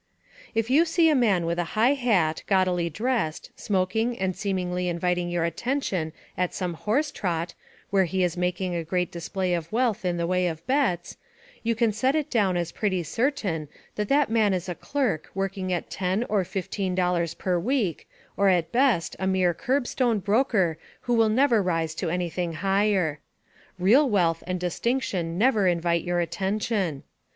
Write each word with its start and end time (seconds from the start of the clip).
If 0.55 0.71
you 0.71 0.83
see 0.85 1.09
a 1.11 1.15
man 1.15 1.45
with 1.45 1.59
a 1.59 1.63
high 1.77 1.93
hat, 1.93 2.41
gaudily 2.47 2.89
dressed, 2.89 3.51
smoking 3.55 4.17
and 4.17 4.35
seemingly 4.35 4.87
inviting 4.87 5.29
your 5.29 5.43
attention 5.43 6.11
at 6.35 6.55
some 6.55 6.73
horse 6.73 7.11
trot, 7.11 7.53
where 7.91 8.05
he 8.05 8.23
is 8.23 8.35
making 8.35 8.73
a 8.73 8.83
great 8.83 9.11
display 9.11 9.53
of 9.53 9.71
wealth 9.71 10.03
in 10.03 10.17
the 10.17 10.25
way 10.25 10.47
of 10.47 10.65
bets, 10.65 11.17
you 11.61 11.75
can 11.75 11.91
set 11.93 12.15
it 12.15 12.31
down 12.31 12.57
as 12.57 12.71
pretty 12.71 13.03
certain 13.03 13.67
that 13.93 14.09
that 14.09 14.31
man 14.31 14.55
is 14.55 14.67
a 14.67 14.73
clerk 14.73 15.29
working 15.35 15.69
for 15.69 15.81
$10 15.81 16.25
or 16.29 16.43
$15 16.43 17.37
per 17.37 17.59
week, 17.59 18.09
or 18.35 18.49
at 18.49 18.71
best, 18.71 19.15
a 19.19 19.27
mere 19.27 19.53
curb 19.53 19.85
stone 19.85 20.17
broker 20.17 20.79
who 21.01 21.13
will 21.13 21.29
never 21.29 21.61
rise 21.61 21.93
to 21.93 22.09
anything 22.09 22.53
higher. 22.53 23.19
Real 23.77 24.09
wealth 24.09 24.41
and 24.47 24.59
distinction 24.59 25.37
never 25.37 25.67
invite 25.67 26.03
your 26.03 26.19
attention. 26.21 27.03